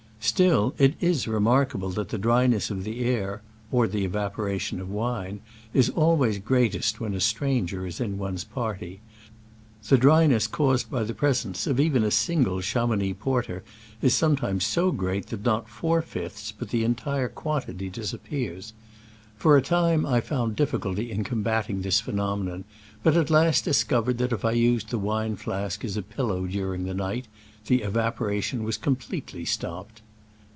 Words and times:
Still, 0.23 0.75
it 0.77 0.93
is 1.01 1.27
remarkable 1.27 1.89
that 1.89 2.09
the 2.09 2.17
dryness 2.19 2.69
of 2.69 2.83
the 2.83 2.99
air 3.03 3.41
(or 3.71 3.87
the 3.87 4.05
evaporation 4.05 4.79
of 4.79 4.87
wine) 4.89 5.41
is 5.73 5.89
always 5.89 6.37
greatest 6.37 6.99
when 7.01 7.15
a 7.15 7.19
stranger 7.19 7.87
is 7.87 7.99
in 7.99 8.19
one's 8.19 8.43
party: 8.43 9.01
the 9.89 9.97
dryness 9.97 10.45
caused 10.45 10.91
by 10.91 11.01
the 11.03 11.15
pres 11.15 11.43
ence 11.43 11.65
of 11.65 11.79
even 11.79 12.03
a 12.03 12.11
single 12.11 12.61
Chamounix 12.61 13.17
porter 13.19 13.63
is 14.03 14.13
sometimes 14.13 14.63
so 14.63 14.91
great 14.91 15.25
that 15.27 15.43
not 15.43 15.67
four 15.67 16.03
fifths 16.03 16.51
but 16.51 16.69
the 16.69 16.83
entire 16.83 17.27
quantity 17.27 17.89
disappears. 17.89 18.73
For 19.37 19.57
a 19.57 19.61
time 19.61 20.05
I 20.05 20.21
found 20.21 20.55
difficulty 20.55 21.11
in 21.11 21.23
combating 21.23 21.81
this 21.81 21.99
phenomenon, 21.99 22.63
but 23.01 23.17
at 23.17 23.31
last 23.31 23.63
discovered 23.65 24.19
that 24.19 24.31
if 24.33 24.45
I 24.45 24.51
used 24.51 24.89
the 24.91 24.99
wine 24.99 25.35
flask 25.35 25.83
as 25.83 25.97
a 25.97 26.03
pillow 26.03 26.45
during 26.45 26.83
the 26.83 26.93
night 26.93 27.27
the 27.65 27.81
evaporation 27.81 28.63
was 28.63 28.77
completely 28.77 29.45
stopped. 29.45 30.01